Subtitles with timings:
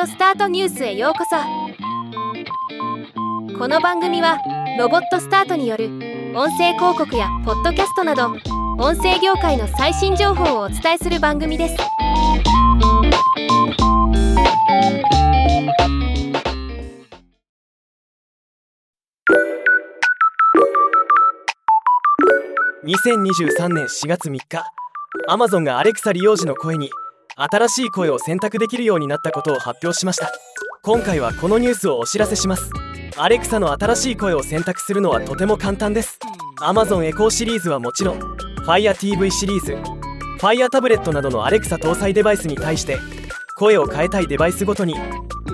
[0.00, 1.36] オスタートニュースへようこそ。
[3.58, 4.38] この番組は
[4.78, 5.86] ロボットスタートによる
[6.34, 8.28] 音声広告やポッドキャストなど
[8.78, 11.76] 音声業界の最新情報をお伝えする番組です。
[22.84, 24.64] 2023年4月3日
[25.28, 26.90] Amazon がアレクサ利用時の声に
[27.36, 30.30] 新しい声を選択できるようになったことを発表しました。
[30.82, 32.70] 今回はこのニュースをお知らせします。
[33.16, 36.18] アレクサの新しい声を選択するのはとても簡単です。
[36.60, 38.20] Amazon エコーシリーズはもちろん
[38.66, 39.72] FireTV シリーズ
[40.40, 42.98] Fire タブレットなどのアレクサ搭載デバイスに対して
[43.56, 44.94] 声を変えたいデバイスごとに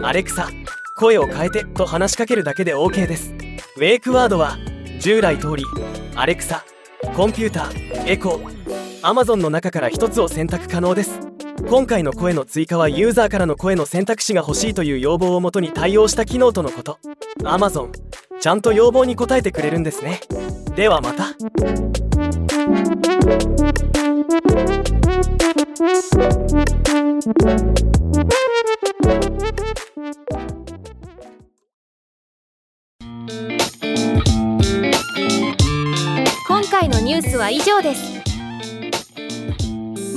[0.02, 0.48] アレクサ
[0.96, 3.34] 声を変えてと話しかけるだけで OK です。
[3.76, 4.56] ウェイクワードは
[5.00, 5.64] 従来通り
[6.16, 6.64] アレクサ
[7.14, 11.27] コンピューターエコー Amazon の中から1つを選択可能です。
[11.66, 16.98] 今回の声の追加はユーザーからの声の選択肢が欲しいという要望をもとに対応した機能とのこと。
[17.42, 17.90] Amazon
[18.40, 20.20] ちゃんと要望に応えてくれるんですね。
[20.76, 21.34] ではまた。
[36.46, 38.27] 今回のニュースは以上です。